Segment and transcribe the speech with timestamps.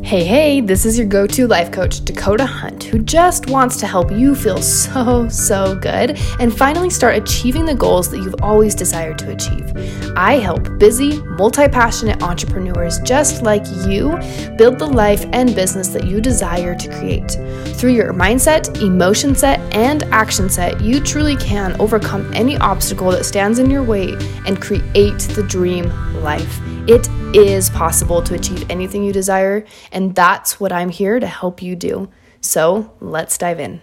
[0.00, 3.86] Hey, hey, this is your go to life coach, Dakota Hunt, who just wants to
[3.86, 8.74] help you feel so, so good and finally start achieving the goals that you've always
[8.74, 9.70] desired to achieve.
[10.16, 14.18] I help busy, multi passionate entrepreneurs just like you
[14.56, 17.32] build the life and business that you desire to create.
[17.76, 23.26] Through your mindset, emotion set, and action set, you truly can overcome any obstacle that
[23.26, 24.14] stands in your way
[24.46, 26.60] and create the dream life.
[26.88, 31.62] It is possible to achieve anything you desire, and that's what I'm here to help
[31.62, 32.10] you do.
[32.40, 33.80] So let's dive in.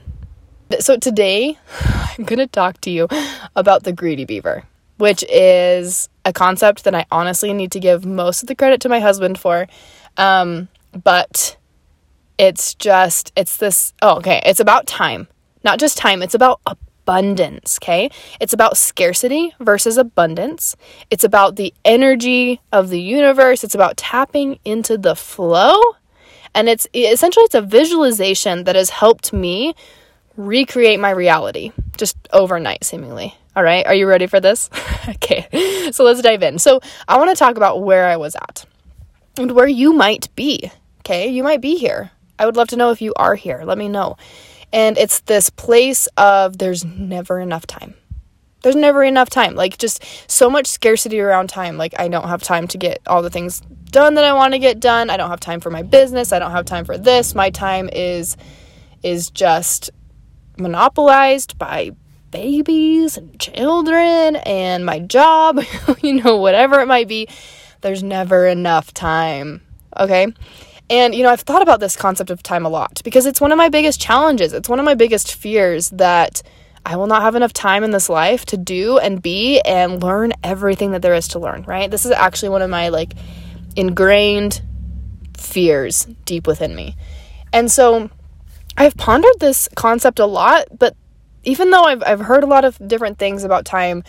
[0.82, 3.08] So, today I'm going to talk to you
[3.56, 4.66] about the greedy beaver,
[4.98, 8.90] which is a concept that I honestly need to give most of the credit to
[8.90, 9.68] my husband for.
[10.18, 11.56] Um, but
[12.38, 15.30] it's just, it's this, oh, okay, it's about time.
[15.64, 16.60] Not just time, it's about
[17.10, 18.12] abundance, okay?
[18.40, 20.76] It's about scarcity versus abundance.
[21.10, 23.64] It's about the energy of the universe.
[23.64, 25.82] It's about tapping into the flow.
[26.54, 29.74] And it's essentially it's a visualization that has helped me
[30.38, 33.36] recreate my reality just overnight seemingly.
[33.56, 34.70] All right, are you ready for this?
[35.10, 35.90] okay.
[35.92, 36.60] So let's dive in.
[36.60, 38.66] So, I want to talk about where I was at
[39.38, 40.72] and where you might be.
[41.00, 41.30] Okay?
[41.30, 42.12] You might be here.
[42.38, 43.64] I would love to know if you are here.
[43.66, 44.16] Let me know.
[44.72, 47.96] And it's this place of there's never enough time.
[48.62, 49.56] There's never enough time.
[49.56, 51.78] Like just so much scarcity around time.
[51.78, 54.60] Like I don't have time to get all the things done that I want to
[54.60, 55.10] get done.
[55.10, 56.32] I don't have time for my business.
[56.32, 57.34] I don't have time for this.
[57.34, 58.38] My time is
[59.02, 59.90] is just
[60.58, 61.92] monopolized by
[62.32, 65.62] babies and children and my job,
[66.02, 67.28] you know, whatever it might be.
[67.82, 69.62] There's never enough time.
[69.98, 70.28] Okay?
[70.90, 73.52] And, you know, I've thought about this concept of time a lot because it's one
[73.52, 74.54] of my biggest challenges.
[74.54, 76.42] It's one of my biggest fears that
[76.86, 80.34] I will not have enough time in this life to do and be and learn
[80.44, 81.92] everything that there is to learn, right?
[81.92, 83.14] This is actually one of my like
[83.76, 84.62] ingrained
[85.38, 86.96] fears deep within me.
[87.54, 88.10] And so
[88.78, 90.96] I've pondered this concept a lot, but
[91.44, 94.04] even though I've, I've heard a lot of different things about time,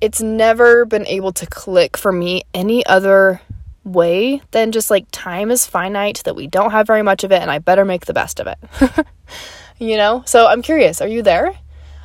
[0.00, 3.40] it's never been able to click for me any other
[3.86, 7.40] way than just like time is finite, that we don't have very much of it,
[7.40, 9.06] and I better make the best of it.
[9.78, 10.22] you know?
[10.26, 11.56] So I'm curious, are you there?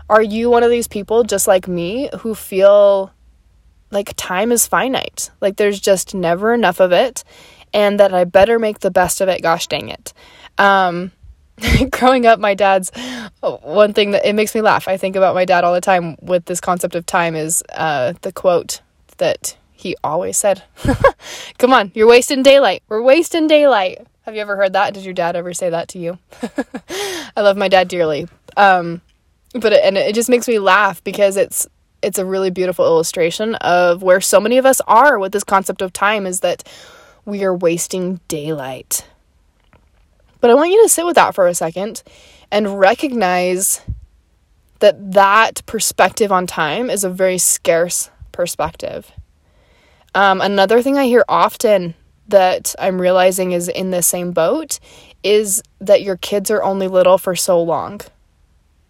[0.10, 3.12] Are you one of these people just like me who feel
[3.92, 5.32] like time is finite?
[5.42, 7.24] Like there's just never enough of it,
[7.74, 10.14] and that I better make the best of it, gosh dang it.
[10.58, 11.12] Um,
[11.92, 12.92] growing up, my dad's
[13.42, 14.88] one thing that it makes me laugh.
[14.88, 18.14] I think about my dad all the time with this concept of time is uh,
[18.22, 18.82] the quote
[19.18, 20.64] that he always said,
[21.58, 22.84] Come on, you're wasting daylight.
[22.88, 24.06] We're wasting daylight.
[24.24, 24.94] Have you ever heard that?
[24.94, 26.20] Did your dad ever say that to you?
[27.36, 28.28] I love my dad dearly.
[28.56, 29.02] Um,
[29.54, 31.68] but it, and it just makes me laugh because it's
[32.02, 35.82] it's a really beautiful illustration of where so many of us are with this concept
[35.82, 36.64] of time is that
[37.26, 39.06] we are wasting daylight.
[40.40, 42.02] But I want you to sit with that for a second
[42.52, 43.82] and recognize
[44.80, 49.12] that that perspective on time is a very scarce perspective.
[50.14, 51.96] Um, another thing I hear often
[52.28, 54.80] that I'm realizing is in the same boat
[55.24, 58.02] is that your kids are only little for so long.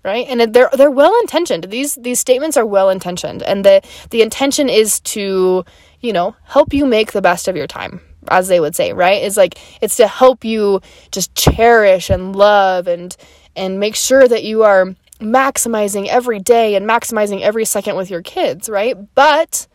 [0.04, 0.26] Right?
[0.28, 1.66] And they're they're well intentioned.
[1.66, 5.64] These these statements are well intentioned and the the intention is to,
[6.00, 9.22] you know, help you make the best of your time, as they would say, right?
[9.22, 13.16] It's like it's to help you just cherish and love and
[13.56, 18.24] and make sure that you are maximizing every day and maximizing every second with your
[18.24, 18.98] kids, right?
[19.14, 19.68] But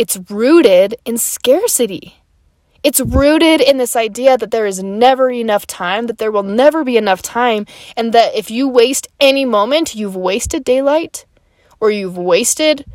[0.00, 2.14] it's rooted in scarcity.
[2.82, 6.84] It's rooted in this idea that there is never enough time, that there will never
[6.84, 7.66] be enough time,
[7.98, 11.26] and that if you waste any moment, you've wasted daylight
[11.80, 12.86] or you've wasted,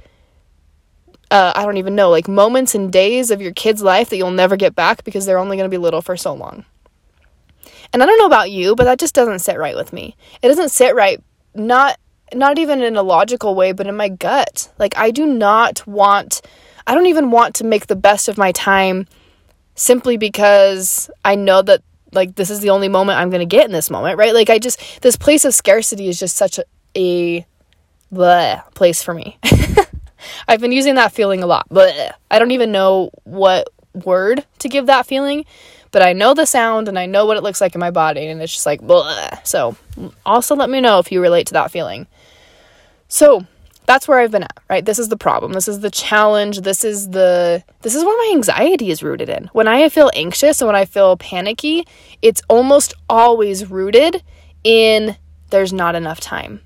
[1.29, 4.31] uh, I don't even know, like moments and days of your kid's life that you'll
[4.31, 6.65] never get back because they're only going to be little for so long.
[7.93, 10.15] And I don't know about you, but that just doesn't sit right with me.
[10.41, 11.21] It doesn't sit right,
[11.53, 11.99] not
[12.33, 14.73] not even in a logical way, but in my gut.
[14.79, 16.41] Like I do not want
[16.87, 19.07] I don't even want to make the best of my time
[19.75, 21.81] simply because I know that
[22.11, 24.33] like this is the only moment I'm going to get in this moment, right?
[24.33, 26.65] Like I just this place of scarcity is just such a,
[26.95, 27.45] a
[28.13, 29.37] bleh place for me.
[30.47, 31.67] I've been using that feeling a lot.
[31.69, 32.11] Bleh.
[32.31, 35.45] I don't even know what word to give that feeling,
[35.91, 38.25] but I know the sound and I know what it looks like in my body
[38.27, 39.45] and it's just like bleh.
[39.45, 39.75] So,
[40.25, 42.07] also let me know if you relate to that feeling.
[43.07, 43.45] So,
[43.85, 44.83] that's where I've been at, right?
[44.83, 45.53] This is the problem.
[45.53, 46.61] This is the challenge.
[46.61, 49.49] This is the this is where my anxiety is rooted in.
[49.53, 51.85] When I feel anxious and when I feel panicky,
[52.21, 54.23] it's almost always rooted
[54.63, 55.15] in
[55.49, 56.61] there's not enough time.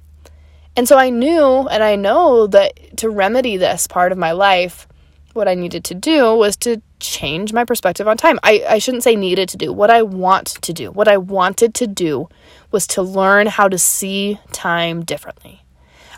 [0.76, 4.88] And so I knew and I know that to remedy this part of my life,
[5.34, 8.40] what I needed to do was to change my perspective on time.
[8.44, 10.92] I, I shouldn't say needed to do, what I want to do.
[10.92, 12.30] What I wanted to do
[12.72, 15.64] was to learn how to see time differently.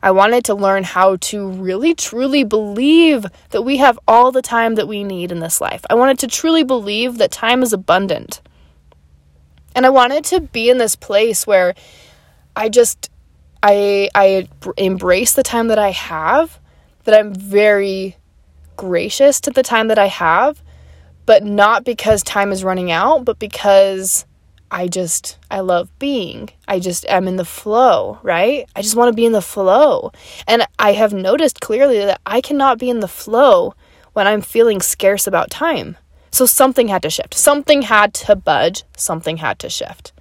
[0.04, 4.76] I wanted to learn how to really truly believe that we have all the time
[4.76, 5.86] that we need in this life.
[5.90, 8.42] I wanted to truly believe that time is abundant.
[9.76, 11.76] And I wanted to be in this place where
[12.56, 13.10] I just
[13.64, 16.60] I I embrace the time that I have,
[17.04, 18.18] that I'm very
[18.76, 20.62] gracious to the time that I have,
[21.26, 24.26] but not because time is running out, but because
[24.72, 26.50] I just, I love being.
[26.68, 28.68] I just am in the flow, right?
[28.74, 30.12] I just want to be in the flow.
[30.48, 33.76] And I have noticed clearly that I cannot be in the flow
[34.14, 35.98] when I'm feeling scarce about time.
[36.32, 37.34] So something had to shift.
[37.34, 38.84] Something had to budge.
[38.96, 40.14] Something had to shift.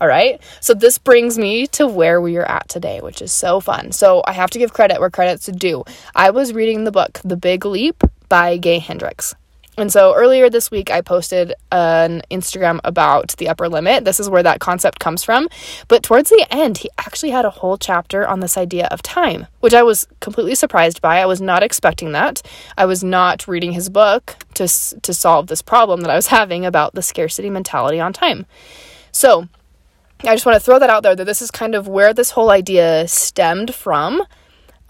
[0.00, 0.42] All right.
[0.60, 3.92] So this brings me to where we are at today, which is so fun.
[3.92, 5.84] So I have to give credit where credit's due.
[6.16, 9.36] I was reading the book, The Big Leap by Gay Hendricks.
[9.78, 14.04] And so earlier this week, I posted an Instagram about the upper limit.
[14.04, 15.48] This is where that concept comes from.
[15.88, 19.46] But towards the end, he actually had a whole chapter on this idea of time,
[19.60, 21.20] which I was completely surprised by.
[21.20, 22.42] I was not expecting that.
[22.76, 26.66] I was not reading his book to, to solve this problem that I was having
[26.66, 28.44] about the scarcity mentality on time.
[29.10, 29.48] So
[30.24, 32.32] I just want to throw that out there that this is kind of where this
[32.32, 34.22] whole idea stemmed from.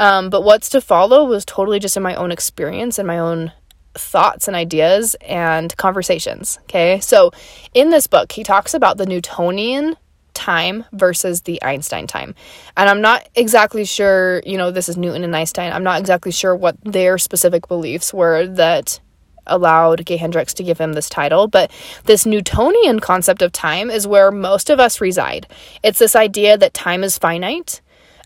[0.01, 3.53] Um, but what's to follow was totally just in my own experience and my own
[3.95, 6.59] thoughts and ideas and conversations.
[6.63, 7.01] Okay.
[7.01, 7.33] So
[7.75, 9.97] in this book, he talks about the Newtonian
[10.35, 12.35] time versus the Einstein time.
[12.77, 15.73] And I'm not exactly sure, you know, this is Newton and Einstein.
[15.73, 19.01] I'm not exactly sure what their specific beliefs were that
[19.47, 21.71] allowed Gay Hendricks to give him this title, but
[22.05, 25.47] this Newtonian concept of time is where most of us reside.
[25.83, 27.81] It's this idea that time is finite.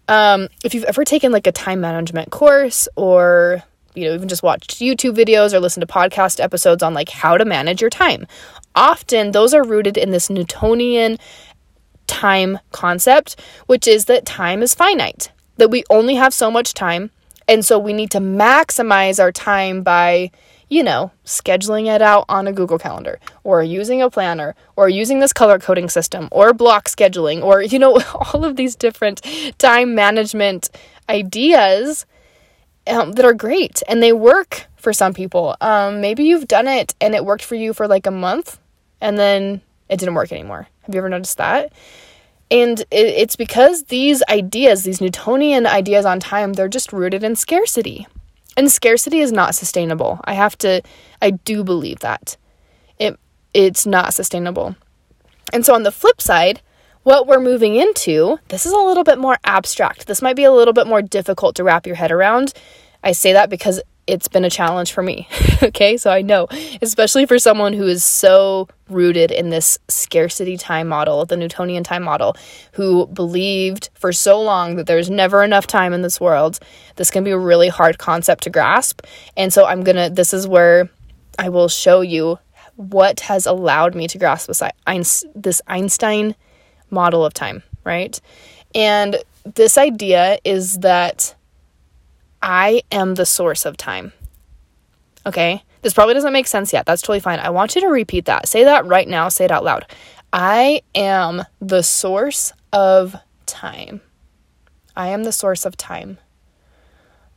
[0.08, 3.62] Um, if you've ever taken like a time management course or
[3.96, 7.36] you know, even just watched YouTube videos or listened to podcast episodes on like how
[7.38, 8.26] to manage your time.
[8.74, 11.18] Often those are rooted in this Newtonian
[12.06, 17.10] time concept, which is that time is finite, that we only have so much time.
[17.48, 20.30] And so we need to maximize our time by,
[20.68, 25.20] you know, scheduling it out on a Google Calendar or using a planner or using
[25.20, 29.22] this color coding system or block scheduling or, you know, all of these different
[29.58, 30.68] time management
[31.08, 32.04] ideas
[32.86, 35.56] um, that are great and they work for some people.
[35.60, 38.58] Um, maybe you've done it and it worked for you for like a month
[39.00, 40.68] and then it didn't work anymore.
[40.82, 41.72] Have you ever noticed that?
[42.50, 47.36] And it, it's because these ideas, these Newtonian ideas on time, they're just rooted in
[47.36, 48.06] scarcity.
[48.56, 50.20] And scarcity is not sustainable.
[50.24, 50.82] I have to,
[51.20, 52.36] I do believe that.
[52.98, 53.18] It,
[53.52, 54.76] it's not sustainable.
[55.52, 56.60] And so on the flip side,
[57.06, 60.08] what we're moving into, this is a little bit more abstract.
[60.08, 62.52] This might be a little bit more difficult to wrap your head around.
[63.04, 65.28] I say that because it's been a challenge for me.
[65.62, 66.48] okay, so I know,
[66.82, 72.02] especially for someone who is so rooted in this scarcity time model, the Newtonian time
[72.02, 72.36] model,
[72.72, 76.58] who believed for so long that there's never enough time in this world.
[76.96, 79.02] This can be a really hard concept to grasp.
[79.36, 80.90] And so I'm gonna, this is where
[81.38, 82.40] I will show you
[82.74, 84.50] what has allowed me to grasp
[85.36, 86.34] this, Einstein
[86.90, 88.20] model of time, right?
[88.74, 91.34] And this idea is that
[92.42, 94.12] I am the source of time.
[95.24, 95.62] Okay?
[95.82, 96.86] This probably doesn't make sense yet.
[96.86, 97.38] That's totally fine.
[97.38, 98.48] I want you to repeat that.
[98.48, 99.28] Say that right now.
[99.28, 99.86] Say it out loud.
[100.32, 104.00] I am the source of time.
[104.96, 106.18] I am the source of time.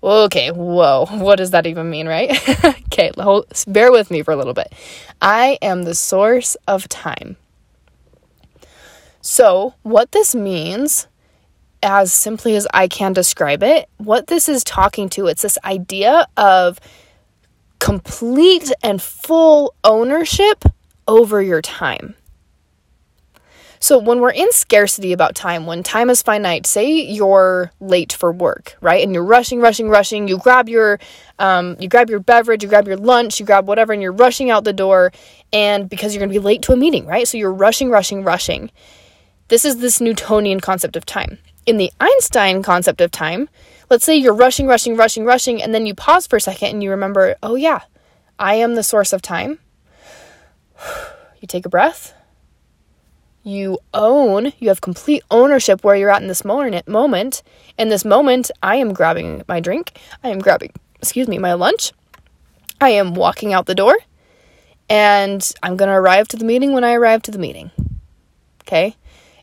[0.01, 1.05] Okay, whoa.
[1.11, 2.31] What does that even mean, right?
[2.65, 4.73] okay, hold, bear with me for a little bit.
[5.21, 7.37] I am the source of time.
[9.21, 11.07] So, what this means,
[11.83, 16.25] as simply as I can describe it, what this is talking to, it's this idea
[16.37, 16.79] of
[17.79, 20.63] complete and full ownership
[21.07, 22.15] over your time.
[23.81, 28.31] So, when we're in scarcity about time, when time is finite, say you're late for
[28.31, 29.03] work, right?
[29.03, 30.29] And you're rushing, rushing, rushing.
[30.29, 30.97] You grab your,
[31.39, 34.49] um, you grab your beverage, you grab your lunch, you grab whatever, and you're rushing
[34.49, 35.11] out the door.
[35.51, 37.27] And because you're going to be late to a meeting, right?
[37.27, 38.69] So you're rushing, rushing, rushing.
[39.49, 41.39] This is this Newtonian concept of time.
[41.65, 43.49] In the Einstein concept of time,
[43.89, 46.83] let's say you're rushing, rushing, rushing, rushing, and then you pause for a second and
[46.83, 47.81] you remember, oh yeah,
[48.37, 49.59] I am the source of time.
[51.41, 52.13] You take a breath.
[53.43, 57.43] You own, you have complete ownership where you're at in this moment.
[57.77, 59.97] In this moment, I am grabbing my drink.
[60.21, 61.93] I am grabbing, excuse me, my lunch.
[62.81, 63.95] I am walking out the door.
[64.89, 67.71] And I'm going to arrive to the meeting when I arrive to the meeting.
[68.63, 68.97] Okay?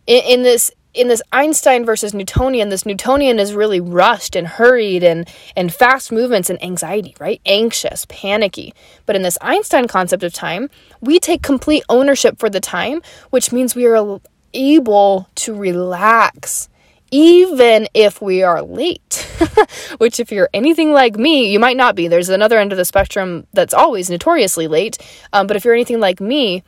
[0.06, 5.04] In, in this in this Einstein versus Newtonian, this Newtonian is really rushed and hurried
[5.04, 7.40] and and fast movements and anxiety, right?
[7.44, 8.72] Anxious, panicky.
[9.04, 10.70] But in this Einstein concept of time,
[11.00, 14.20] we take complete ownership for the time, which means we are
[14.54, 16.68] able to relax
[17.10, 19.26] even if we are late.
[19.98, 22.08] Which, if you're anything like me, you might not be.
[22.08, 24.98] There's another end of the spectrum that's always notoriously late.
[25.32, 26.64] Um, but if you're anything like me,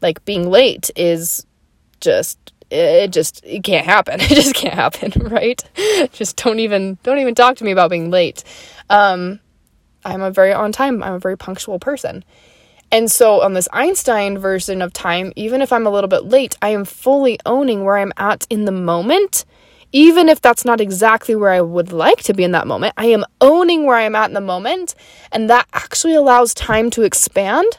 [0.00, 1.46] like being late is
[2.00, 4.20] just it just it can't happen.
[4.20, 5.62] It just can't happen right?
[6.12, 8.44] Just don't even don't even talk to me about being late.
[8.90, 9.40] Um
[10.04, 12.24] i'm a very on time i'm a very punctual person.
[12.90, 16.56] And so on this einstein version of time even if i'm a little bit late
[16.60, 19.44] i am fully owning where i'm at in the moment.
[19.94, 23.06] Even if that's not exactly where I would like to be in that moment, I
[23.06, 24.94] am owning where I'm at in the moment,
[25.30, 27.78] and that actually allows time to expand.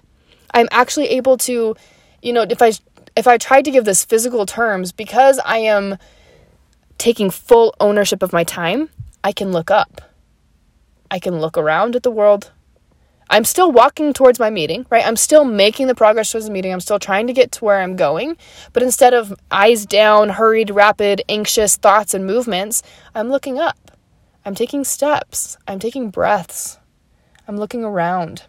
[0.53, 1.75] I'm actually able to,
[2.21, 2.73] you know, if I
[3.15, 5.97] if I tried to give this physical terms, because I am
[6.97, 8.89] taking full ownership of my time,
[9.23, 10.01] I can look up.
[11.11, 12.51] I can look around at the world.
[13.29, 15.05] I'm still walking towards my meeting, right?
[15.05, 16.73] I'm still making the progress towards the meeting.
[16.73, 18.37] I'm still trying to get to where I'm going.
[18.73, 22.83] But instead of eyes down, hurried, rapid, anxious thoughts and movements,
[23.15, 23.91] I'm looking up.
[24.45, 25.57] I'm taking steps.
[25.67, 26.79] I'm taking breaths.
[27.47, 28.43] I'm looking around.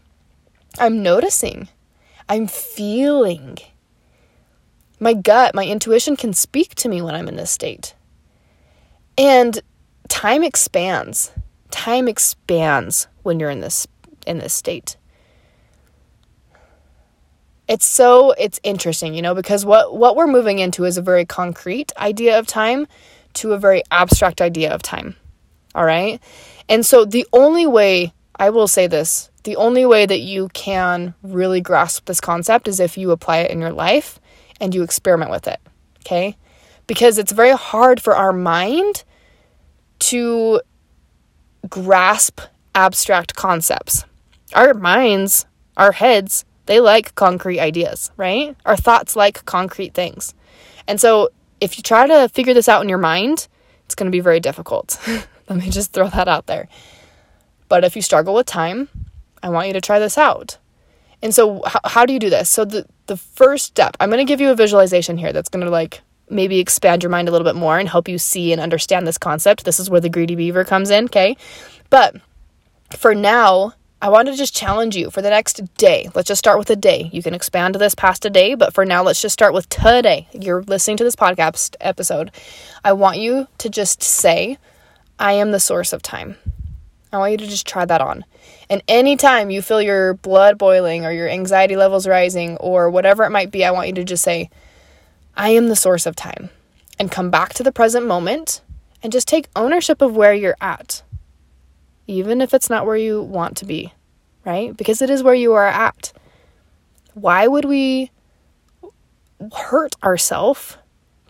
[0.78, 1.68] I'm noticing.
[2.28, 3.58] I'm feeling.
[5.00, 7.94] My gut, my intuition can speak to me when I'm in this state.
[9.18, 9.60] And
[10.08, 11.32] time expands.
[11.70, 13.86] Time expands when you're in this
[14.26, 14.96] in this state.
[17.66, 21.24] It's so it's interesting, you know, because what what we're moving into is a very
[21.24, 22.86] concrete idea of time
[23.34, 25.16] to a very abstract idea of time.
[25.74, 26.20] All right?
[26.68, 31.14] And so the only way I will say this, the only way that you can
[31.22, 34.20] really grasp this concept is if you apply it in your life
[34.60, 35.60] and you experiment with it.
[36.00, 36.36] Okay?
[36.86, 39.04] Because it's very hard for our mind
[40.00, 40.60] to
[41.68, 42.40] grasp
[42.74, 44.04] abstract concepts.
[44.54, 45.46] Our minds,
[45.76, 48.56] our heads, they like concrete ideas, right?
[48.64, 50.34] Our thoughts like concrete things.
[50.86, 51.30] And so
[51.60, 53.48] if you try to figure this out in your mind,
[53.86, 54.98] it's going to be very difficult.
[55.48, 56.68] Let me just throw that out there.
[57.68, 58.88] But if you struggle with time,
[59.42, 60.58] I want you to try this out.
[61.24, 62.50] And so, how, how do you do this?
[62.50, 65.64] So, the, the first step, I'm going to give you a visualization here that's going
[65.64, 68.60] to like maybe expand your mind a little bit more and help you see and
[68.60, 69.64] understand this concept.
[69.64, 71.36] This is where the greedy beaver comes in, okay?
[71.88, 72.16] But
[72.96, 76.10] for now, I want to just challenge you for the next day.
[76.14, 77.08] Let's just start with a day.
[77.10, 80.28] You can expand this past a day, but for now, let's just start with today.
[80.32, 82.32] You're listening to this podcast episode.
[82.84, 84.58] I want you to just say,
[85.18, 86.36] I am the source of time.
[87.14, 88.24] I want you to just try that on.
[88.68, 93.30] And anytime you feel your blood boiling or your anxiety levels rising or whatever it
[93.30, 94.50] might be, I want you to just say,
[95.36, 96.50] I am the source of time.
[96.98, 98.62] And come back to the present moment
[99.02, 101.02] and just take ownership of where you're at,
[102.06, 103.92] even if it's not where you want to be,
[104.44, 104.76] right?
[104.76, 106.12] Because it is where you are at.
[107.14, 108.10] Why would we
[109.52, 110.76] hurt ourselves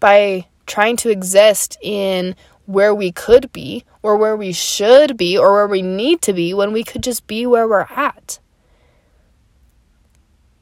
[0.01, 5.53] by trying to exist in where we could be or where we should be or
[5.53, 8.39] where we need to be when we could just be where we're at.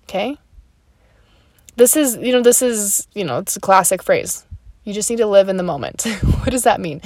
[0.04, 0.36] Okay?
[1.76, 4.44] This is, you know, this is, you know, it's a classic phrase.
[4.84, 6.02] You just need to live in the moment.
[6.22, 7.00] what does that mean?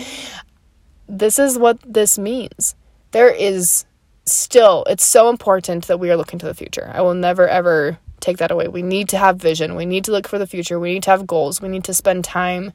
[1.08, 2.74] This is what this means.
[3.12, 3.84] There is
[4.24, 6.90] still, it's so important that we are looking to the future.
[6.92, 8.66] I will never, ever take that away.
[8.66, 9.76] We need to have vision.
[9.76, 10.80] We need to look for the future.
[10.80, 11.62] We need to have goals.
[11.62, 12.72] We need to spend time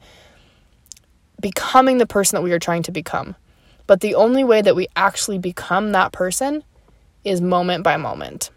[1.42, 3.36] becoming the person that we are trying to become.
[3.86, 6.64] But the only way that we actually become that person
[7.24, 8.50] is moment by moment.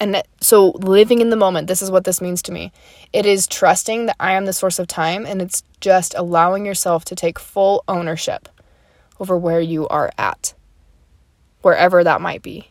[0.00, 2.70] And so, living in the moment, this is what this means to me.
[3.12, 7.04] It is trusting that I am the source of time, and it's just allowing yourself
[7.06, 8.48] to take full ownership
[9.18, 10.54] over where you are at,
[11.62, 12.70] wherever that might be.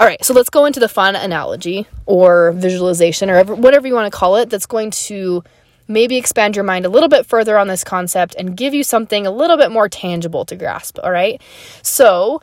[0.00, 4.10] All right, so let's go into the fun analogy or visualization or whatever you want
[4.10, 5.44] to call it that's going to
[5.90, 9.26] maybe expand your mind a little bit further on this concept and give you something
[9.26, 11.42] a little bit more tangible to grasp, all right?
[11.82, 12.40] So,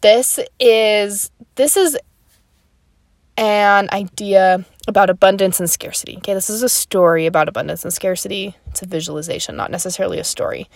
[0.00, 1.96] this is this is
[3.36, 6.16] an idea about abundance and scarcity.
[6.18, 8.56] Okay, this is a story about abundance and scarcity.
[8.68, 10.68] It's a visualization, not necessarily a story.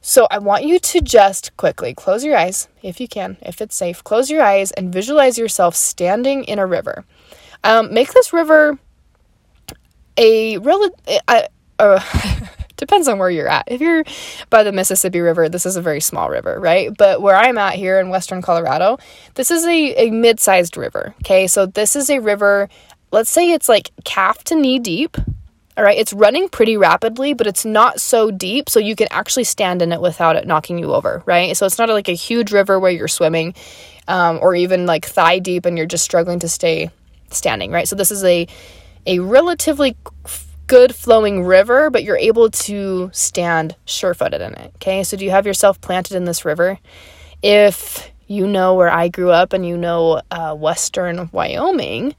[0.00, 3.74] So, I want you to just quickly close your eyes if you can, if it's
[3.74, 4.04] safe.
[4.04, 7.04] Close your eyes and visualize yourself standing in a river.
[7.64, 8.78] Um, make this river
[10.16, 10.56] a
[11.28, 11.42] uh,
[11.78, 12.00] uh,
[12.76, 13.64] depends on where you're at.
[13.68, 14.04] If you're
[14.48, 16.90] by the Mississippi River, this is a very small river, right?
[16.96, 18.98] But where I'm at here in western Colorado,
[19.34, 21.14] this is a, a mid sized river.
[21.20, 22.68] Okay, so this is a river,
[23.12, 25.16] let's say it's like calf to knee deep.
[25.76, 29.44] All right, it's running pretty rapidly, but it's not so deep, so you can actually
[29.44, 31.56] stand in it without it knocking you over, right?
[31.56, 33.54] So it's not like a huge river where you're swimming,
[34.08, 36.90] um, or even like thigh deep and you're just struggling to stay
[37.30, 37.88] standing, right?
[37.88, 38.46] So this is a
[39.06, 39.96] a relatively
[40.66, 44.72] good flowing river, but you're able to stand sure footed in it.
[44.76, 46.78] Okay, so do you have yourself planted in this river?
[47.42, 52.14] If you know where I grew up and you know uh, Western Wyoming,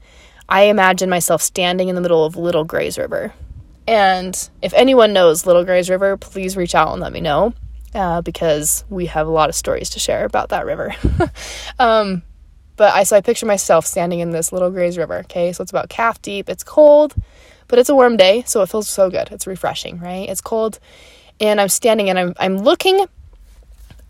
[0.48, 3.32] I imagine myself standing in the middle of Little Greys River.
[3.86, 7.54] And if anyone knows Little Greys River, please reach out and let me know
[7.94, 10.94] uh, because we have a lot of stories to share about that river.
[11.78, 12.22] um,
[12.82, 15.18] but I so I picture myself standing in this Little Greys River.
[15.18, 16.48] Okay, so it's about calf deep.
[16.48, 17.14] It's cold,
[17.68, 19.28] but it's a warm day, so it feels so good.
[19.30, 20.28] It's refreshing, right?
[20.28, 20.80] It's cold,
[21.38, 23.06] and I'm standing and I'm I'm looking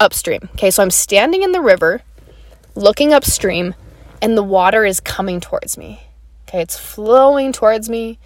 [0.00, 0.49] upstream.
[0.55, 2.00] Okay, so I'm standing in the river,
[2.75, 3.75] looking upstream,
[4.23, 6.00] and the water is coming towards me.
[6.49, 8.19] Okay, it's flowing towards me.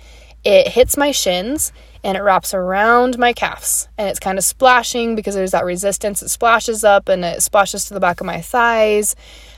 [0.45, 1.73] It hits my shins
[2.07, 6.23] and it wraps around my calves and it's kind of splashing because there's that resistance.
[6.23, 9.17] It splashes up and it splashes to the back of my thighs.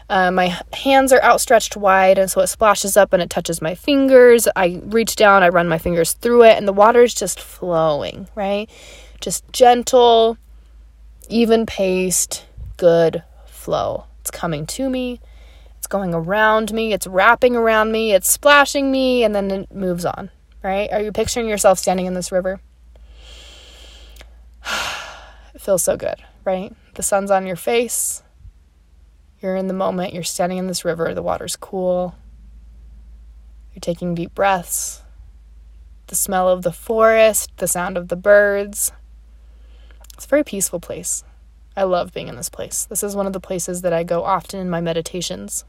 [0.08, 3.74] Uh, my hands are outstretched wide, and so it splashes up and it touches my
[3.74, 4.48] fingers.
[4.56, 8.26] I reach down, I run my fingers through it, and the water is just flowing,
[8.34, 8.70] right?
[9.20, 10.38] Just gentle,
[11.28, 12.46] even paced,
[12.78, 14.06] good flow.
[14.22, 15.20] It's coming to me,
[15.76, 20.06] it's going around me, it's wrapping around me, it's splashing me, and then it moves
[20.06, 20.30] on,
[20.68, 20.92] right?
[20.92, 22.60] Are you picturing yourself standing in this river?
[25.54, 26.74] it feels so good, right?
[26.94, 28.22] The sun's on your face.
[29.40, 32.14] You're in the moment, you're standing in this river, the water's cool.
[33.72, 35.02] You're taking deep breaths.
[36.08, 38.92] The smell of the forest, the sound of the birds.
[40.14, 41.22] It's a very peaceful place.
[41.76, 42.86] I love being in this place.
[42.86, 45.64] This is one of the places that I go often in my meditations.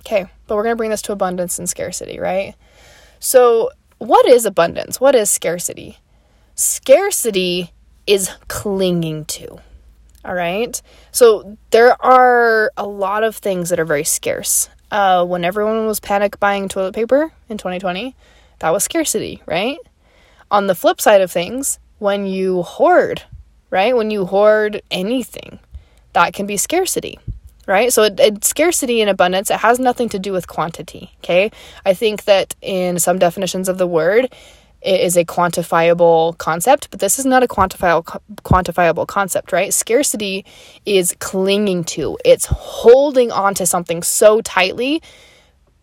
[0.00, 2.54] Okay, but we're going to bring this to abundance and scarcity, right?
[3.20, 5.00] So, what is abundance?
[5.00, 5.98] What is scarcity?
[6.54, 7.72] Scarcity
[8.06, 9.58] is clinging to.
[10.24, 10.80] All right.
[11.10, 14.68] So, there are a lot of things that are very scarce.
[14.90, 18.14] Uh, when everyone was panic buying toilet paper in 2020,
[18.60, 19.78] that was scarcity, right?
[20.50, 23.22] On the flip side of things, when you hoard,
[23.70, 23.94] right?
[23.96, 25.58] When you hoard anything,
[26.12, 27.18] that can be scarcity,
[27.68, 27.92] right?
[27.92, 31.52] So, it, it, scarcity and abundance, it has nothing to do with quantity, okay?
[31.86, 34.32] I think that in some definitions of the word,
[34.80, 39.74] it is a quantifiable concept, but this is not a quantifiable quantifiable concept, right?
[39.74, 40.44] Scarcity
[40.86, 45.02] is clinging to, it's holding on to something so tightly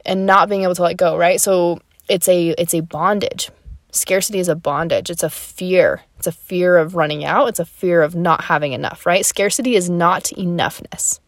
[0.05, 1.41] and not being able to let go, right?
[1.41, 3.49] So it's a it's a bondage.
[3.91, 5.09] Scarcity is a bondage.
[5.09, 6.01] It's a fear.
[6.17, 7.47] It's a fear of running out.
[7.47, 9.25] It's a fear of not having enough, right?
[9.25, 11.19] Scarcity is not enoughness,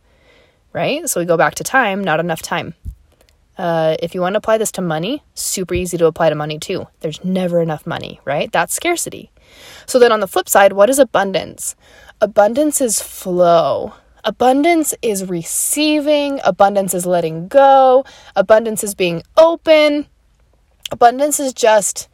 [0.73, 1.08] right?
[1.10, 2.73] So we go back to time, not enough time.
[3.58, 6.60] Uh, if you want to apply this to money, super easy to apply to money
[6.60, 6.88] too.
[6.99, 8.51] There's never enough money, right?
[8.51, 9.32] That's scarcity.
[9.88, 11.75] So then on the flip side, what is abundance?
[12.21, 13.93] Abundance is flow.
[14.23, 16.39] Abundance is receiving.
[16.43, 18.06] Abundance is letting go.
[18.36, 20.06] Abundance is being open.
[20.91, 22.08] Abundance is just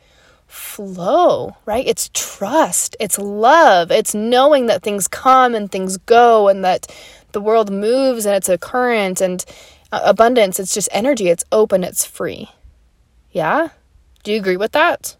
[0.53, 1.85] flow, right?
[1.87, 6.87] It's trust, it's love, it's knowing that things come and things go and that
[7.33, 9.43] the world moves and it's a current and
[9.91, 12.49] uh, abundance, it's just energy, it's open, it's free.
[13.31, 13.69] Yeah?
[14.23, 15.17] Do you agree with that?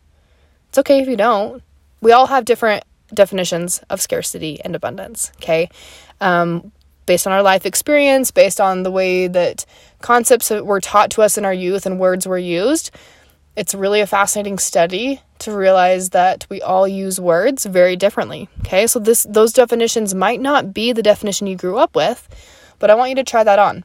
[0.69, 1.61] It's okay if you don't.
[2.01, 5.69] We all have different definitions of scarcity and abundance, okay?
[6.19, 6.71] Um,
[7.05, 9.65] based on our life experience, based on the way that
[10.01, 12.91] concepts were taught to us in our youth and words were used,
[13.55, 18.49] it's really a fascinating study to realize that we all use words very differently.
[18.59, 22.27] Okay, so this those definitions might not be the definition you grew up with,
[22.79, 23.83] but I want you to try that on.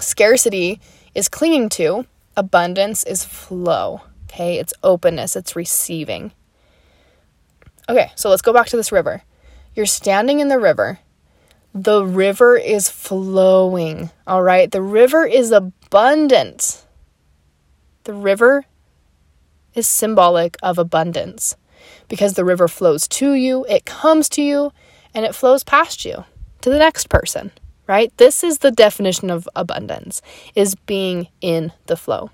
[0.00, 0.80] Scarcity
[1.14, 2.06] is clinging to,
[2.36, 4.02] abundance is flow.
[4.24, 6.32] Okay, it's openness, it's receiving.
[7.88, 9.22] Okay, so let's go back to this river.
[9.74, 10.98] You're standing in the river.
[11.74, 14.70] The river is flowing, all right?
[14.70, 16.83] The river is abundant.
[18.04, 18.66] The river
[19.74, 21.56] is symbolic of abundance
[22.08, 24.72] because the river flows to you, it comes to you,
[25.14, 26.24] and it flows past you
[26.60, 27.50] to the next person,
[27.86, 28.16] right?
[28.16, 30.22] This is the definition of abundance
[30.54, 32.30] is being in the flow.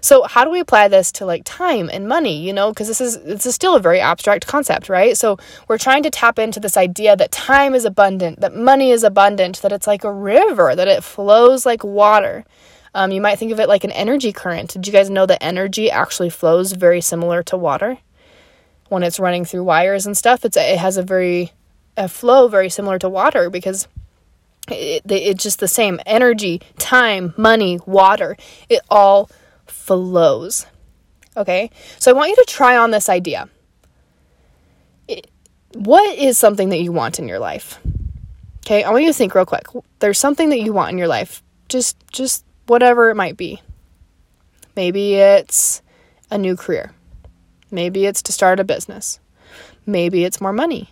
[0.00, 3.00] So how do we apply this to like time and money, you know, because this
[3.00, 5.16] is this is still a very abstract concept, right?
[5.16, 9.02] So we're trying to tap into this idea that time is abundant, that money is
[9.02, 12.44] abundant, that it's like a river, that it flows like water.
[12.94, 14.72] Um, you might think of it like an energy current.
[14.72, 17.98] Did you guys know that energy actually flows very similar to water?
[18.88, 21.52] When it's running through wires and stuff, it's it has a very
[21.96, 23.88] a flow very similar to water because
[24.68, 28.36] it, it, it's just the same energy, time, money, water.
[28.68, 29.30] It all
[29.66, 30.66] flows.
[31.36, 31.70] Okay?
[31.98, 33.48] So I want you to try on this idea.
[35.08, 35.30] It,
[35.74, 37.80] what is something that you want in your life?
[38.64, 39.66] Okay, I want you to think real quick.
[39.98, 41.42] There's something that you want in your life.
[41.68, 43.60] Just just whatever it might be.
[44.76, 45.82] Maybe it's
[46.30, 46.92] a new career.
[47.70, 49.20] Maybe it's to start a business.
[49.86, 50.90] Maybe it's more money.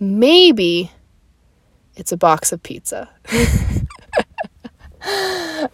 [0.00, 0.90] Maybe
[1.96, 3.08] it's a box of pizza.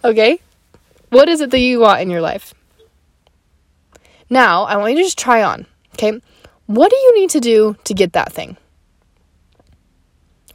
[0.04, 0.40] okay?
[1.10, 2.54] What is it that you want in your life?
[4.28, 5.66] Now, I want you to just try on.
[5.94, 6.20] Okay?
[6.66, 8.56] What do you need to do to get that thing?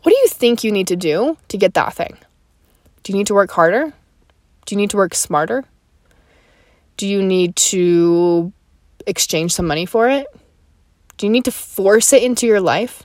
[0.04, 2.18] What do you think you need to do to get that thing?
[3.04, 3.94] Do you need to work harder?
[4.66, 5.64] Do you need to work smarter?
[6.98, 8.52] Do you need to
[9.06, 10.28] exchange some money for it?
[11.18, 13.04] Do you need to force it into your life?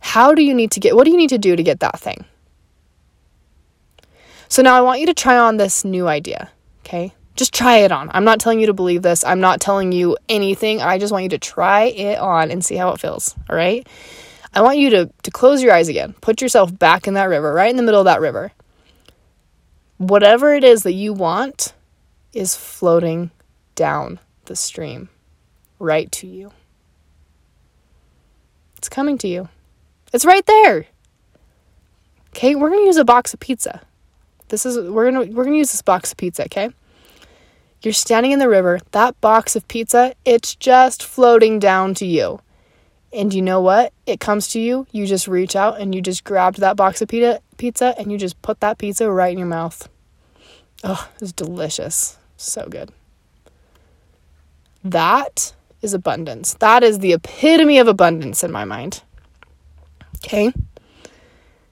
[0.00, 1.98] How do you need to get, what do you need to do to get that
[1.98, 2.24] thing?
[4.48, 7.12] So now I want you to try on this new idea, okay?
[7.36, 8.10] Just try it on.
[8.14, 9.22] I'm not telling you to believe this.
[9.22, 10.80] I'm not telling you anything.
[10.80, 13.86] I just want you to try it on and see how it feels, all right?
[14.54, 16.14] I want you to, to close your eyes again.
[16.20, 18.52] Put yourself back in that river, right in the middle of that river.
[19.98, 21.74] Whatever it is that you want
[22.32, 23.30] is floating
[23.74, 25.08] down the stream
[25.78, 26.52] right to you.
[28.76, 29.48] It's coming to you.
[30.12, 30.86] It's right there.
[32.28, 33.82] Okay, we're to use a box of pizza.
[34.48, 36.70] This is we're to we're to use this box of pizza, okay?
[37.82, 38.80] You're standing in the river.
[38.92, 42.40] That box of pizza, it's just floating down to you.
[43.12, 43.92] And you know what?
[44.06, 44.86] It comes to you.
[44.92, 48.18] You just reach out and you just grabbed that box of pizza, pizza and you
[48.18, 49.88] just put that pizza right in your mouth.
[50.84, 52.18] Oh, it's delicious.
[52.36, 52.92] So good.
[54.84, 56.54] That is abundance.
[56.54, 59.02] That is the epitome of abundance in my mind.
[60.24, 60.52] Okay?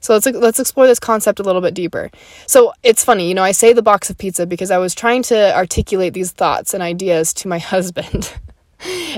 [0.01, 2.11] So let's let's explore this concept a little bit deeper.
[2.47, 5.23] So it's funny, you know, I say the box of pizza because I was trying
[5.25, 8.33] to articulate these thoughts and ideas to my husband.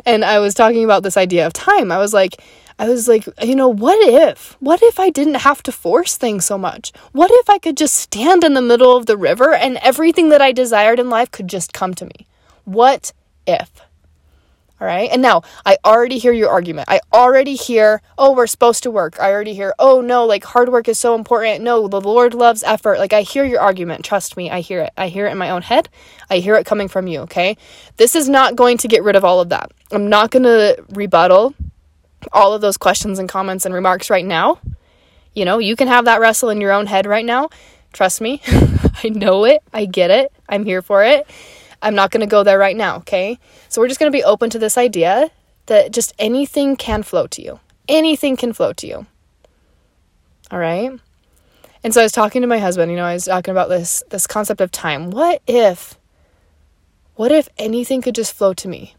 [0.07, 1.93] and I was talking about this idea of time.
[1.93, 2.43] I was like
[2.79, 4.57] I was like, you know, what if?
[4.61, 6.93] What if I didn't have to force things so much?
[7.13, 10.41] What if I could just stand in the middle of the river and everything that
[10.41, 12.27] I desired in life could just come to me?
[12.65, 13.13] What
[13.47, 13.81] if?
[14.81, 15.11] All right.
[15.11, 16.89] And now I already hear your argument.
[16.89, 19.19] I already hear, oh, we're supposed to work.
[19.19, 21.65] I already hear, oh, no, like hard work is so important.
[21.65, 22.99] No, the Lord loves effort.
[23.01, 24.05] Like I hear your argument.
[24.05, 24.93] Trust me, I hear it.
[24.97, 25.89] I hear it in my own head.
[26.31, 27.21] I hear it coming from you.
[27.23, 27.57] Okay.
[27.97, 29.73] This is not going to get rid of all of that.
[29.91, 31.57] I'm not going to rebuttal
[32.33, 34.61] all of those questions and comments and remarks right now.
[35.35, 37.51] You know, you can have that wrestle in your own head right now.
[37.93, 38.43] Trust me.
[39.05, 39.63] I know it.
[39.73, 40.33] I get it.
[40.49, 41.27] I'm here for it.
[41.81, 43.39] I'm not going to go there right now, okay?
[43.69, 45.31] So we're just going to be open to this idea
[45.67, 47.61] that just anything can flow to you.
[47.89, 49.07] Anything can flow to you.
[50.51, 50.99] All right?
[51.85, 54.03] And so I was talking to my husband, you know, I was talking about this
[54.11, 55.11] this concept of time.
[55.11, 55.97] What if
[57.15, 58.95] what if anything could just flow to me?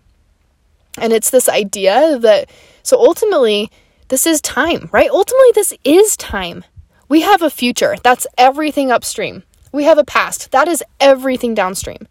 [0.97, 2.49] And it's this idea that
[2.89, 3.71] so ultimately
[4.09, 5.09] this is time, right?
[5.09, 6.65] Ultimately this is time.
[7.07, 7.95] We have a future.
[8.03, 9.43] That's everything upstream.
[9.71, 10.51] We have a past.
[10.51, 12.07] That is everything downstream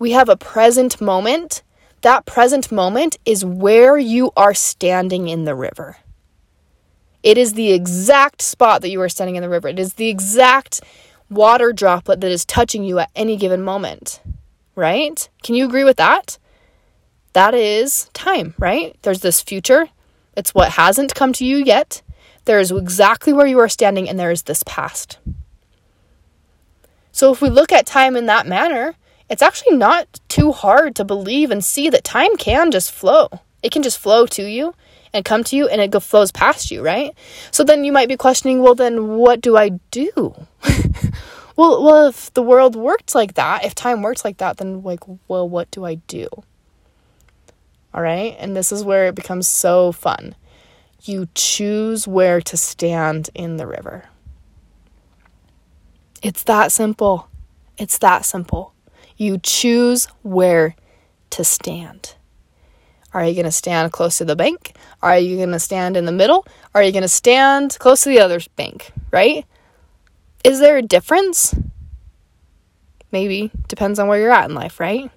[0.00, 1.62] we have a present moment.
[2.00, 5.98] That present moment is where you are standing in the river.
[7.22, 9.68] It is the exact spot that you are standing in the river.
[9.68, 10.80] It is the exact
[11.28, 14.22] water droplet that is touching you at any given moment,
[14.74, 15.28] right?
[15.42, 16.38] Can you agree with that?
[17.34, 18.96] That is time, right?
[19.02, 19.90] There's this future.
[20.40, 22.00] It's what hasn't come to you yet.
[22.46, 25.18] There is exactly where you are standing, and there is this past.
[27.12, 28.94] So if we look at time in that manner,
[29.28, 33.28] it's actually not too hard to believe and see that time can just flow.
[33.62, 34.74] It can just flow to you
[35.12, 37.12] and come to you and it flows past you, right?
[37.50, 40.46] So then you might be questioning, well, then what do I do?
[41.54, 45.00] well, well, if the world worked like that, if time works like that, then like,
[45.28, 46.28] well, what do I do?
[47.92, 48.36] All right.
[48.38, 50.34] And this is where it becomes so fun.
[51.02, 54.04] You choose where to stand in the river.
[56.22, 57.28] It's that simple.
[57.78, 58.74] It's that simple.
[59.16, 60.76] You choose where
[61.30, 62.14] to stand.
[63.12, 64.76] Are you going to stand close to the bank?
[65.02, 66.46] Are you going to stand in the middle?
[66.74, 69.44] Are you going to stand close to the other bank, right?
[70.44, 71.54] Is there a difference?
[73.10, 75.10] Maybe depends on where you're at in life, right?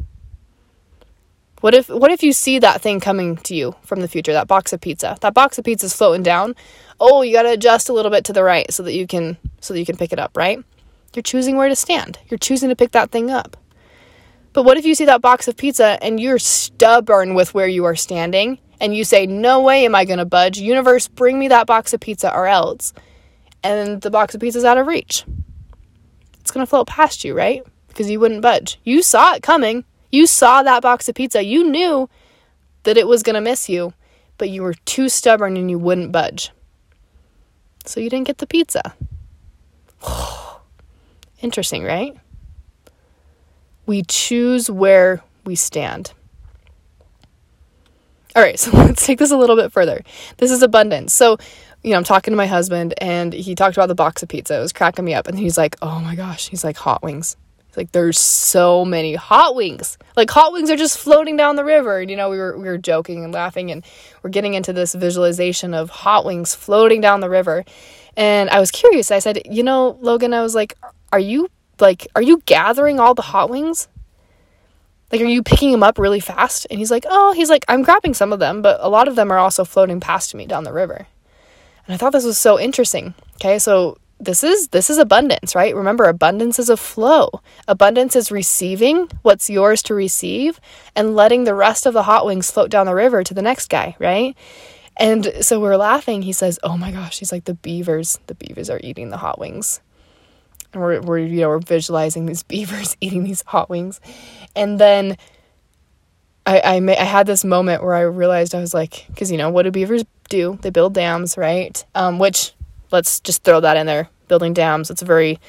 [1.63, 4.49] What if what if you see that thing coming to you from the future, that
[4.49, 5.17] box of pizza?
[5.21, 6.57] That box of pizza is floating down.
[6.99, 9.37] Oh, you got to adjust a little bit to the right so that you can
[9.61, 10.61] so that you can pick it up, right?
[11.15, 12.19] You're choosing where to stand.
[12.27, 13.55] You're choosing to pick that thing up.
[14.51, 17.85] But what if you see that box of pizza and you're stubborn with where you
[17.85, 20.57] are standing and you say, No way am I going to budge.
[20.57, 22.91] Universe, bring me that box of pizza or else.
[23.63, 25.23] And the box of pizza is out of reach.
[26.41, 27.63] It's going to float past you, right?
[27.87, 28.81] Because you wouldn't budge.
[28.83, 29.85] You saw it coming.
[30.13, 31.43] You saw that box of pizza.
[31.43, 32.07] You knew
[32.83, 33.93] that it was going to miss you,
[34.37, 36.51] but you were too stubborn and you wouldn't budge.
[37.85, 38.93] So you didn't get the pizza.
[41.41, 42.15] Interesting, right?
[43.87, 46.13] We choose where we stand.
[48.35, 50.03] All right, so let's take this a little bit further.
[50.37, 51.11] This is abundance.
[51.11, 51.37] So,
[51.81, 54.57] you know, I'm talking to my husband and he talked about the box of pizza.
[54.57, 55.25] It was cracking me up.
[55.25, 57.35] And he's like, oh my gosh, he's like, hot wings.
[57.73, 59.97] He's like, there's so many hot wings.
[60.15, 61.97] Like, hot wings are just floating down the river.
[61.97, 63.83] And, you know, we were, we were joking and laughing and
[64.21, 67.65] we're getting into this visualization of hot wings floating down the river.
[68.15, 69.09] And I was curious.
[69.09, 70.77] I said, you know, Logan, I was like,
[71.11, 73.87] are you like, are you gathering all the hot wings?
[75.11, 76.67] Like, are you picking them up really fast?
[76.69, 79.15] And he's like, oh, he's like, I'm grabbing some of them, but a lot of
[79.15, 81.07] them are also floating past me down the river.
[81.87, 83.15] And I thought this was so interesting.
[83.35, 85.75] Okay, so this is this is abundance, right?
[85.75, 87.29] Remember abundance is a flow.
[87.67, 90.59] Abundance is receiving what's yours to receive
[90.95, 93.69] and letting the rest of the hot wings float down the river to the next
[93.69, 94.35] guy, right?
[94.97, 96.21] And so we're laughing.
[96.21, 99.39] He says, "Oh my gosh!" He's like, "The beavers, the beavers are eating the hot
[99.39, 99.81] wings."
[100.73, 104.01] and we're, we're you know we're visualizing these beavers eating these hot wings
[104.55, 105.17] and then
[106.45, 109.37] I, I, may, I had this moment where I realized I was like, because you
[109.37, 110.59] know what do beavers do?
[110.61, 111.83] They build dams, right?
[111.95, 112.53] Um, which
[112.91, 114.09] let's just throw that in there.
[114.27, 114.89] Building dams.
[114.89, 115.39] It's a very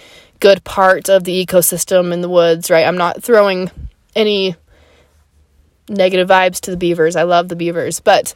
[0.41, 2.87] good part of the ecosystem in the woods, right?
[2.87, 3.71] I'm not throwing
[4.15, 4.57] any
[5.89, 7.17] negative vibes to the beavers.
[7.17, 8.35] I love the beavers, but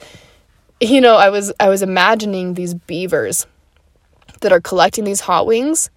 [0.81, 3.47] you know, I was I was imagining these beavers
[4.41, 5.91] that are collecting these hot wings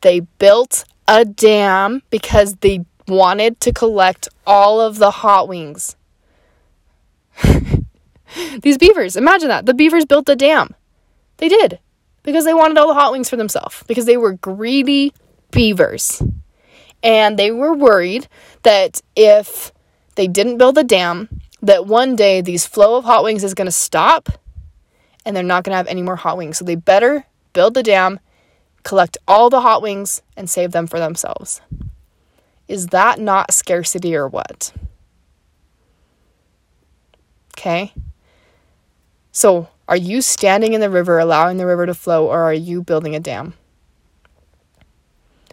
[0.00, 5.96] they built a dam because they wanted to collect all of the hot wings.
[8.62, 9.66] These beavers, imagine that.
[9.66, 10.74] The beavers built a dam.
[11.38, 11.80] They did
[12.22, 15.12] because they wanted all the hot wings for themselves because they were greedy
[15.50, 16.22] beavers.
[17.02, 18.28] And they were worried
[18.62, 19.72] that if
[20.16, 21.28] they didn't build a dam,
[21.62, 24.28] that one day these flow of hot wings is going to stop
[25.24, 26.58] and they're not going to have any more hot wings.
[26.58, 28.20] So they better build the dam
[28.82, 31.60] collect all the hot wings and save them for themselves.
[32.68, 34.72] Is that not scarcity or what?
[37.58, 37.92] Okay.
[39.32, 42.82] So, are you standing in the river, allowing the river to flow, or are you
[42.82, 43.52] building a dam?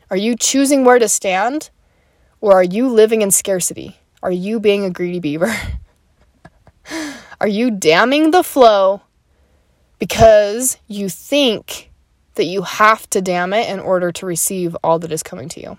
[0.09, 1.69] Are you choosing where to stand,
[2.39, 3.97] or are you living in scarcity?
[4.23, 5.53] Are you being a greedy beaver?
[7.41, 9.01] are you damming the flow
[9.99, 11.91] because you think
[12.35, 15.61] that you have to dam it in order to receive all that is coming to
[15.61, 15.77] you.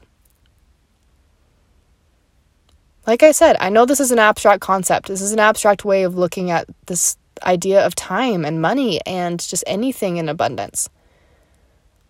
[3.07, 5.09] Like I said, I know this is an abstract concept.
[5.09, 9.41] This is an abstract way of looking at this idea of time and money and
[9.41, 10.89] just anything in abundance.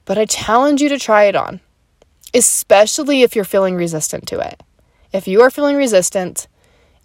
[0.04, 1.60] But I challenge you to try it on,
[2.34, 4.62] especially if you're feeling resistant to it.
[5.12, 6.48] If you are feeling resistant,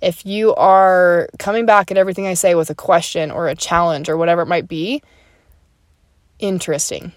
[0.01, 4.09] if you are coming back at everything I say with a question or a challenge
[4.09, 5.01] or whatever it might be,
[6.39, 7.13] interesting.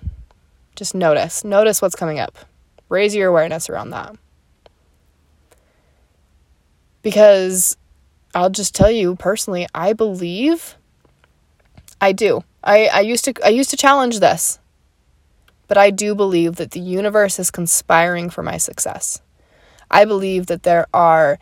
[0.76, 1.44] Just notice.
[1.44, 2.36] Notice what's coming up.
[2.88, 4.14] Raise your awareness around that.
[7.02, 7.76] Because
[8.34, 10.76] I'll just tell you personally, I believe
[12.06, 12.44] I do.
[12.62, 14.60] I, I used to I used to challenge this.
[15.66, 19.20] But I do believe that the universe is conspiring for my success.
[19.90, 21.40] I believe that there are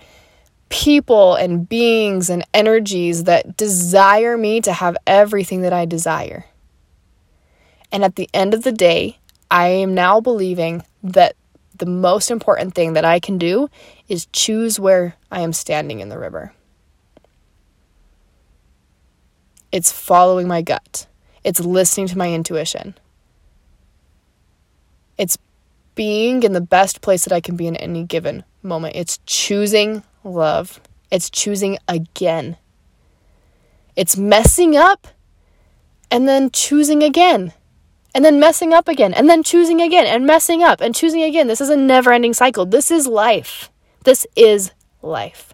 [0.71, 6.47] people and beings and energies that desire me to have everything that I desire.
[7.93, 9.19] And at the end of the day,
[9.51, 11.37] I am now believing that
[11.77, 13.69] the most important thing that I can do
[14.09, 16.55] is choose where I am standing in the river.
[19.75, 21.09] It's following my gut.
[21.43, 22.95] It's listening to my intuition.
[25.19, 25.37] It's
[25.97, 28.95] being in the best place that I can be in any given moment.
[28.95, 30.81] It's choosing love.
[31.11, 32.57] It's choosing again.
[33.97, 35.09] It's messing up
[36.09, 37.53] and then choosing again
[38.15, 41.49] and then messing up again, and then choosing again, and messing up, and choosing again.
[41.49, 42.65] This is a never ending cycle.
[42.65, 43.73] This is life.
[44.05, 44.71] This is
[45.03, 45.54] life.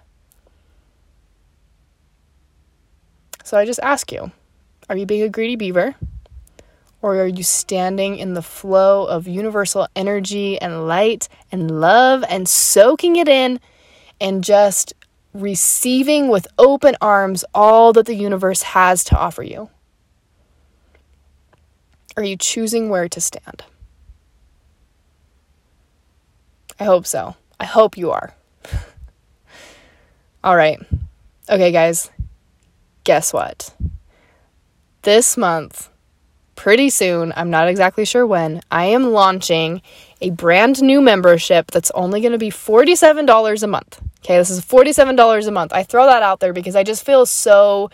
[3.50, 4.30] So I just ask you
[4.88, 5.96] are you being a greedy beaver?
[7.02, 12.48] Or are you standing in the flow of universal energy and light and love and
[12.48, 13.58] soaking it in
[14.20, 14.94] and just
[15.34, 19.68] receiving with open arms all that the universe has to offer you?
[22.16, 23.64] Are you choosing where to stand?
[26.78, 27.34] I hope so.
[27.58, 28.32] I hope you are.
[30.44, 30.78] All right.
[31.48, 32.10] Okay, guys.
[33.10, 33.74] Guess what?
[35.02, 35.90] This month,
[36.54, 39.82] pretty soon, I'm not exactly sure when, I am launching
[40.20, 44.00] a brand new membership that's only going to be $47 a month.
[44.20, 45.72] Okay, this is $47 a month.
[45.72, 47.90] I throw that out there because I just feel so,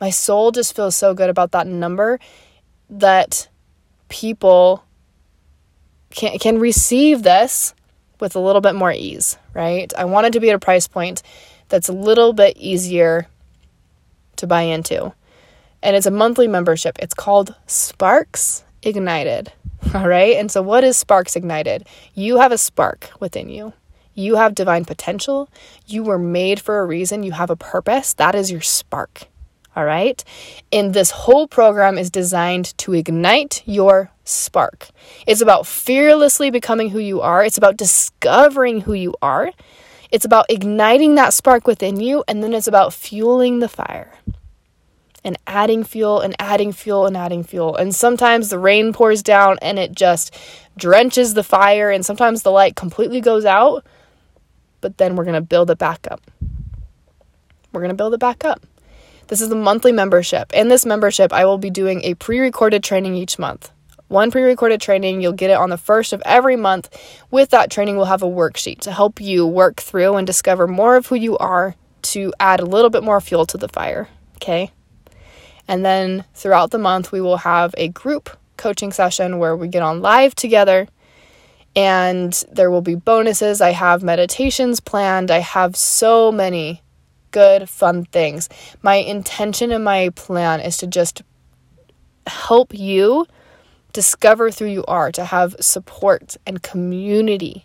[0.00, 2.20] my soul just feels so good about that number
[2.90, 3.48] that
[4.08, 4.84] people
[6.10, 7.74] can, can receive this
[8.20, 9.92] with a little bit more ease, right?
[9.98, 11.24] I wanted to be at a price point
[11.68, 13.26] that's a little bit easier
[14.36, 15.12] to buy into.
[15.82, 16.98] And it's a monthly membership.
[17.00, 19.52] It's called Sparks Ignited.
[19.94, 20.36] All right.
[20.36, 21.86] And so, what is Sparks Ignited?
[22.14, 23.72] You have a spark within you.
[24.14, 25.48] You have divine potential.
[25.86, 27.22] You were made for a reason.
[27.22, 28.14] You have a purpose.
[28.14, 29.26] That is your spark.
[29.76, 30.22] All right.
[30.72, 34.88] And this whole program is designed to ignite your spark.
[35.26, 39.50] It's about fearlessly becoming who you are, it's about discovering who you are.
[40.14, 44.12] It's about igniting that spark within you, and then it's about fueling the fire
[45.24, 47.74] and adding fuel and adding fuel and adding fuel.
[47.74, 50.32] And sometimes the rain pours down and it just
[50.76, 53.84] drenches the fire, and sometimes the light completely goes out,
[54.80, 56.20] but then we're going to build it back up.
[57.72, 58.64] We're going to build it back up.
[59.26, 60.52] This is the monthly membership.
[60.52, 63.72] In this membership, I will be doing a pre recorded training each month.
[64.08, 66.88] One pre recorded training, you'll get it on the first of every month.
[67.30, 70.96] With that training, we'll have a worksheet to help you work through and discover more
[70.96, 74.08] of who you are to add a little bit more fuel to the fire.
[74.36, 74.70] Okay?
[75.66, 79.82] And then throughout the month, we will have a group coaching session where we get
[79.82, 80.86] on live together
[81.76, 83.60] and there will be bonuses.
[83.60, 85.30] I have meditations planned.
[85.30, 86.82] I have so many
[87.30, 88.48] good, fun things.
[88.82, 91.22] My intention and my plan is to just
[92.26, 93.26] help you
[93.94, 97.64] discover who you are, to have support and community.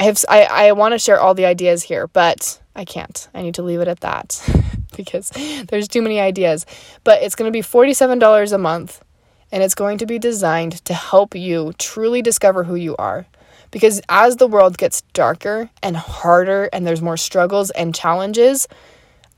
[0.00, 3.28] I have I, I want to share all the ideas here, but I can't.
[3.34, 4.40] I need to leave it at that
[4.96, 5.30] because
[5.68, 6.64] there's too many ideas.
[7.04, 9.04] But it's going to be $47 a month
[9.50, 13.26] and it's going to be designed to help you truly discover who you are.
[13.70, 18.66] Because as the world gets darker and harder and there's more struggles and challenges,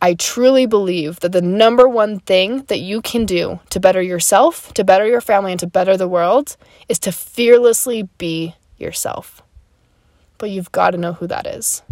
[0.03, 4.73] I truly believe that the number one thing that you can do to better yourself,
[4.75, 6.57] to better your family, and to better the world
[6.89, 9.43] is to fearlessly be yourself.
[10.39, 11.83] But you've got to know who that is.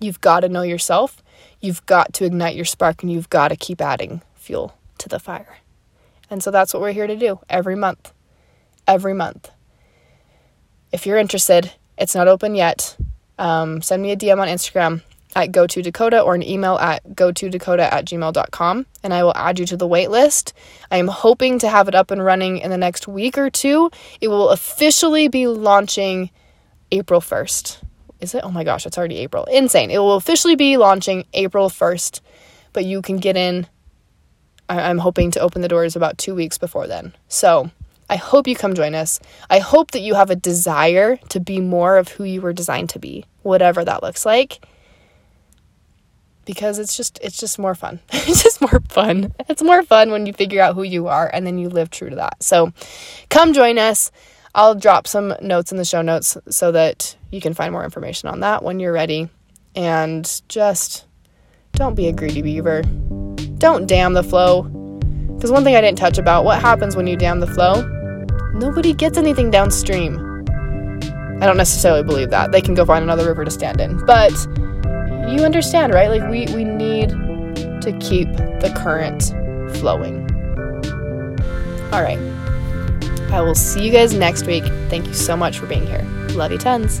[0.00, 1.22] You've got to know yourself.
[1.60, 5.20] You've got to ignite your spark and you've got to keep adding fuel to the
[5.20, 5.58] fire.
[6.28, 8.12] And so that's what we're here to do every month.
[8.86, 9.50] Every month.
[10.90, 12.96] If you're interested, it's not open yet.
[13.38, 15.02] Um, send me a DM on Instagram
[15.34, 19.22] at go to Dakota or an email at go to Dakota at gmail.com and I
[19.22, 20.52] will add you to the wait list.
[20.90, 23.90] I am hoping to have it up and running in the next week or two.
[24.20, 26.30] It will officially be launching
[26.90, 27.78] April 1st.
[28.20, 28.44] Is it?
[28.44, 29.44] Oh my gosh, it's already April.
[29.44, 29.90] Insane.
[29.90, 32.20] It will officially be launching April 1st,
[32.72, 33.66] but you can get in.
[34.68, 37.14] I'm hoping to open the doors about two weeks before then.
[37.28, 37.70] So
[38.08, 39.20] I hope you come join us.
[39.48, 42.90] I hope that you have a desire to be more of who you were designed
[42.90, 44.64] to be, whatever that looks like.
[46.44, 48.00] Because it's just it's just more fun.
[48.12, 49.34] it's just more fun.
[49.48, 52.10] It's more fun when you figure out who you are and then you live true
[52.10, 52.42] to that.
[52.42, 52.72] So
[53.28, 54.10] come join us.
[54.54, 58.28] I'll drop some notes in the show notes so that you can find more information
[58.28, 59.28] on that when you're ready.
[59.76, 61.06] And just
[61.72, 62.82] don't be a greedy beaver.
[63.58, 64.64] Don't dam the flow.
[65.34, 67.98] Because one thing I didn't touch about what happens when you dam the flow?
[68.60, 70.18] nobody gets anything downstream.
[71.40, 72.52] I don't necessarily believe that.
[72.52, 74.04] They can go find another river to stand in.
[74.04, 74.32] But
[75.30, 76.08] you understand, right?
[76.08, 79.32] Like we we need to keep the current
[79.76, 80.28] flowing.
[81.92, 82.18] All right.
[83.32, 84.64] I will see you guys next week.
[84.88, 86.02] Thank you so much for being here.
[86.30, 87.00] Love you tons.